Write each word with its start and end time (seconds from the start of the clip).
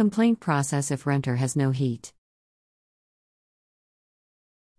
Complaint 0.00 0.40
process 0.40 0.90
if 0.90 1.06
renter 1.06 1.36
has 1.36 1.54
no 1.54 1.72
heat. 1.72 2.14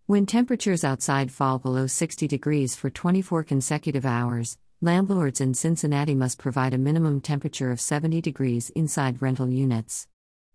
When 0.06 0.26
temperatures 0.26 0.82
outside 0.82 1.30
fall 1.30 1.60
below 1.60 1.86
60 1.86 2.26
degrees 2.26 2.74
for 2.74 2.90
24 2.90 3.44
consecutive 3.44 4.04
hours, 4.04 4.58
landlords 4.80 5.40
in 5.40 5.54
Cincinnati 5.54 6.16
must 6.16 6.38
provide 6.38 6.74
a 6.74 6.78
minimum 6.78 7.20
temperature 7.20 7.70
of 7.70 7.80
70 7.80 8.20
degrees 8.20 8.70
inside 8.70 9.22
rental 9.22 9.48
units. 9.48 10.08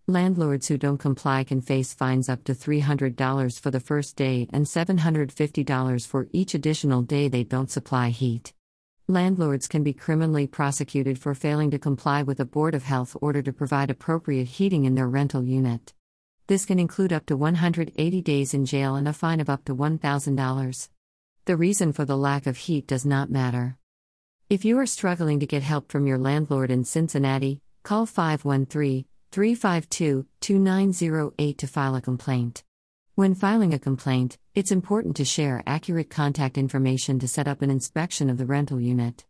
Landlords 0.05 0.67
who 0.67 0.77
don't 0.77 0.97
comply 0.97 1.45
can 1.45 1.61
face 1.61 1.93
fines 1.93 2.27
up 2.27 2.43
to 2.43 2.53
$300 2.53 3.57
for 3.61 3.71
the 3.71 3.79
first 3.79 4.17
day 4.17 4.49
and 4.51 4.65
$750 4.65 6.05
for 6.05 6.27
each 6.33 6.53
additional 6.53 7.03
day 7.03 7.29
they 7.29 7.45
don't 7.45 7.71
supply 7.71 8.09
heat. 8.09 8.51
Landlords 9.09 9.69
can 9.69 9.83
be 9.83 9.93
criminally 9.93 10.47
prosecuted 10.47 11.17
for 11.17 11.33
failing 11.33 11.71
to 11.71 11.79
comply 11.79 12.23
with 12.23 12.41
a 12.41 12.45
Board 12.45 12.75
of 12.75 12.83
Health 12.83 13.15
order 13.21 13.41
to 13.41 13.53
provide 13.53 13.89
appropriate 13.89 14.49
heating 14.49 14.83
in 14.83 14.95
their 14.95 15.07
rental 15.07 15.41
unit. 15.41 15.93
This 16.47 16.65
can 16.65 16.77
include 16.77 17.13
up 17.13 17.25
to 17.27 17.37
180 17.37 18.21
days 18.21 18.53
in 18.53 18.65
jail 18.65 18.97
and 18.97 19.07
a 19.07 19.13
fine 19.13 19.39
of 19.39 19.49
up 19.49 19.63
to 19.63 19.73
$1,000. 19.73 20.89
The 21.45 21.55
reason 21.55 21.93
for 21.93 22.03
the 22.03 22.17
lack 22.17 22.47
of 22.47 22.57
heat 22.57 22.85
does 22.85 23.05
not 23.05 23.31
matter. 23.31 23.77
If 24.49 24.65
you 24.65 24.77
are 24.77 24.85
struggling 24.85 25.39
to 25.39 25.47
get 25.47 25.63
help 25.63 25.89
from 25.89 26.05
your 26.05 26.17
landlord 26.17 26.69
in 26.69 26.83
Cincinnati, 26.83 27.61
call 27.83 28.05
513 28.05 29.05
352 29.31 30.25
2908 30.41 31.57
to 31.57 31.67
file 31.67 31.95
a 31.95 32.01
complaint. 32.01 32.61
When 33.17 33.33
filing 33.33 33.73
a 33.73 33.79
complaint, 33.79 34.37
it's 34.53 34.71
important 34.71 35.15
to 35.15 35.25
share 35.25 35.63
accurate 35.65 36.11
contact 36.11 36.55
information 36.55 37.17
to 37.17 37.27
set 37.27 37.47
up 37.47 37.63
an 37.63 37.71
inspection 37.71 38.29
of 38.29 38.37
the 38.37 38.45
rental 38.45 38.79
unit. 38.79 39.25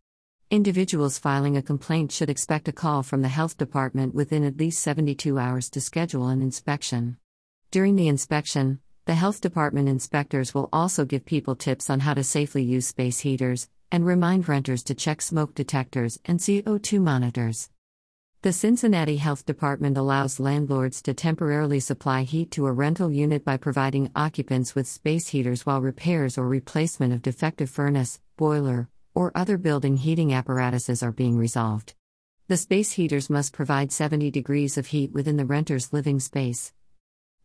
Individuals 0.51 1.17
filing 1.17 1.55
a 1.55 1.61
complaint 1.61 2.11
should 2.11 2.29
expect 2.29 2.67
a 2.67 2.73
call 2.73 3.01
from 3.01 3.21
the 3.21 3.29
health 3.29 3.55
department 3.55 4.13
within 4.13 4.43
at 4.43 4.57
least 4.57 4.81
72 4.81 5.39
hours 5.39 5.69
to 5.69 5.79
schedule 5.79 6.27
an 6.27 6.41
inspection. 6.41 7.15
During 7.71 7.95
the 7.95 8.09
inspection, 8.09 8.81
the 9.05 9.15
health 9.15 9.39
department 9.39 9.87
inspectors 9.87 10.53
will 10.53 10.67
also 10.73 11.05
give 11.05 11.23
people 11.23 11.55
tips 11.55 11.89
on 11.89 12.01
how 12.01 12.13
to 12.13 12.25
safely 12.25 12.63
use 12.63 12.87
space 12.87 13.19
heaters 13.19 13.69
and 13.89 14.05
remind 14.05 14.49
renters 14.49 14.83
to 14.83 14.95
check 14.95 15.21
smoke 15.21 15.55
detectors 15.55 16.19
and 16.25 16.39
CO2 16.39 16.99
monitors. 16.99 17.69
The 18.43 18.53
Cincinnati 18.53 19.17
Health 19.17 19.47
Department 19.47 19.97
allows 19.97 20.39
landlords 20.39 21.01
to 21.01 21.13
temporarily 21.15 21.79
supply 21.79 22.21
heat 22.21 22.51
to 22.51 22.67
a 22.67 22.71
rental 22.71 23.11
unit 23.11 23.43
by 23.43 23.57
providing 23.57 24.11
occupants 24.15 24.75
with 24.75 24.85
space 24.85 25.29
heaters 25.29 25.65
while 25.65 25.81
repairs 25.81 26.37
or 26.37 26.47
replacement 26.47 27.13
of 27.13 27.23
defective 27.23 27.67
furnace, 27.67 28.21
boiler, 28.37 28.89
or 29.15 29.31
other 29.33 29.57
building 29.57 29.97
heating 29.97 30.35
apparatuses 30.35 31.01
are 31.01 31.11
being 31.11 31.35
resolved. 31.35 31.95
The 32.47 32.57
space 32.57 32.91
heaters 32.91 33.27
must 33.27 33.53
provide 33.53 33.91
70 33.91 34.29
degrees 34.29 34.77
of 34.77 34.85
heat 34.85 35.11
within 35.11 35.37
the 35.37 35.45
renter's 35.45 35.91
living 35.91 36.19
space. 36.19 36.73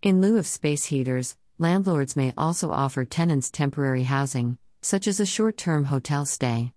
In 0.02 0.20
lieu 0.20 0.36
of 0.36 0.46
space 0.46 0.84
heaters, 0.84 1.36
landlords 1.58 2.16
may 2.16 2.34
also 2.36 2.70
offer 2.70 3.06
tenants 3.06 3.50
temporary 3.50 4.02
housing, 4.02 4.58
such 4.82 5.06
as 5.06 5.20
a 5.20 5.26
short 5.26 5.56
term 5.56 5.84
hotel 5.84 6.26
stay. 6.26 6.74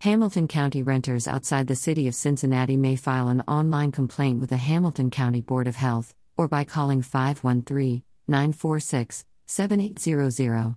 Hamilton 0.00 0.46
County 0.46 0.82
renters 0.82 1.26
outside 1.26 1.66
the 1.66 1.74
city 1.74 2.06
of 2.06 2.14
Cincinnati 2.14 2.76
may 2.76 2.96
file 2.96 3.28
an 3.28 3.42
online 3.48 3.92
complaint 3.92 4.40
with 4.40 4.50
the 4.50 4.58
Hamilton 4.58 5.10
County 5.10 5.40
Board 5.40 5.66
of 5.66 5.76
Health, 5.76 6.14
or 6.36 6.48
by 6.48 6.64
calling 6.64 7.00
513 7.02 8.02
946 8.28 9.24
7800. 9.46 10.76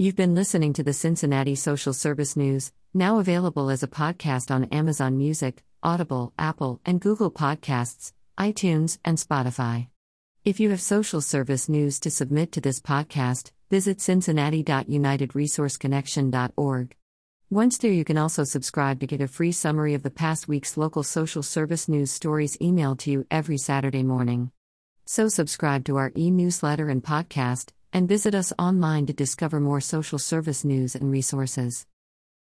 You've 0.00 0.16
been 0.16 0.34
listening 0.34 0.72
to 0.72 0.82
the 0.82 0.94
Cincinnati 0.94 1.54
Social 1.54 1.92
Service 1.92 2.34
News, 2.34 2.72
now 2.94 3.18
available 3.18 3.68
as 3.68 3.82
a 3.82 3.86
podcast 3.86 4.50
on 4.50 4.64
Amazon 4.72 5.18
Music, 5.18 5.62
Audible, 5.82 6.32
Apple, 6.38 6.80
and 6.86 7.02
Google 7.02 7.30
Podcasts, 7.30 8.14
iTunes, 8.38 8.96
and 9.04 9.18
Spotify. 9.18 9.88
If 10.42 10.58
you 10.58 10.70
have 10.70 10.80
social 10.80 11.20
service 11.20 11.68
news 11.68 12.00
to 12.00 12.10
submit 12.10 12.50
to 12.52 12.62
this 12.62 12.80
podcast, 12.80 13.50
visit 13.68 14.00
cincinnati.unitedresourceconnection.org. 14.00 16.96
Once 17.50 17.76
there, 17.76 17.92
you 17.92 18.04
can 18.06 18.16
also 18.16 18.44
subscribe 18.44 19.00
to 19.00 19.06
get 19.06 19.20
a 19.20 19.28
free 19.28 19.52
summary 19.52 19.92
of 19.92 20.02
the 20.02 20.10
past 20.10 20.48
week's 20.48 20.78
local 20.78 21.02
social 21.02 21.42
service 21.42 21.90
news 21.90 22.10
stories 22.10 22.56
emailed 22.56 23.00
to 23.00 23.10
you 23.10 23.26
every 23.30 23.58
Saturday 23.58 24.02
morning. 24.02 24.50
So, 25.04 25.28
subscribe 25.28 25.84
to 25.84 25.98
our 25.98 26.10
e 26.16 26.30
newsletter 26.30 26.88
and 26.88 27.04
podcast 27.04 27.72
and 27.92 28.08
visit 28.08 28.34
us 28.34 28.52
online 28.58 29.06
to 29.06 29.12
discover 29.12 29.60
more 29.60 29.80
social 29.80 30.18
service 30.18 30.64
news 30.64 30.94
and 30.94 31.10
resources. 31.10 31.86